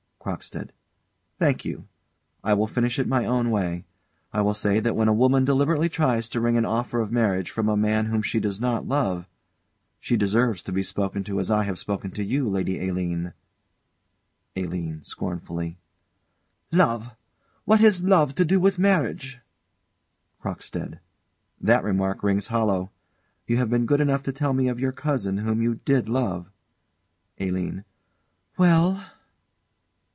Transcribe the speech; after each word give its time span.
CROCKSTEAD. 0.23 0.71
Thank 1.39 1.65
you. 1.65 1.87
I 2.43 2.53
will 2.53 2.67
finish 2.67 2.99
it 2.99 3.07
my 3.07 3.25
own 3.25 3.49
way. 3.49 3.85
I 4.31 4.41
will 4.43 4.53
say 4.53 4.79
that 4.79 4.95
when 4.95 5.07
a 5.07 5.13
woman 5.13 5.45
deliberately 5.45 5.89
tries 5.89 6.29
to 6.29 6.39
wring 6.39 6.57
an 6.57 6.63
offer 6.65 6.99
of 7.01 7.11
marriage 7.11 7.49
from 7.49 7.67
a 7.67 7.75
man 7.75 8.05
whom 8.05 8.21
she 8.21 8.39
does 8.39 8.61
not 8.61 8.87
love, 8.87 9.25
she 9.99 10.15
deserves 10.15 10.61
to 10.61 10.71
be 10.71 10.83
spoken 10.83 11.23
to 11.23 11.39
as 11.39 11.49
I 11.49 11.63
have 11.63 11.79
spoken 11.79 12.11
to 12.11 12.23
you, 12.23 12.47
Lady 12.47 12.87
Aline. 12.87 13.33
ALINE. 14.55 15.01
[Scornfully.] 15.01 15.79
Love! 16.71 17.09
What 17.65 17.79
has 17.79 18.03
love 18.03 18.35
to 18.35 18.45
do 18.45 18.59
with 18.59 18.77
marriage? 18.77 19.39
CROCKSTEAD. 20.39 20.99
That 21.59 21.83
remark 21.83 22.21
rings 22.21 22.49
hollow. 22.49 22.91
You 23.47 23.57
have 23.57 23.71
been 23.71 23.87
good 23.87 23.99
enough 24.01 24.21
to 24.23 24.31
tell 24.31 24.53
me 24.53 24.67
of 24.67 24.79
your 24.79 24.91
cousin, 24.91 25.39
whom 25.39 25.63
you 25.63 25.79
did 25.83 26.07
love 26.07 26.51
ALINE. 27.39 27.85
Well? 28.55 29.03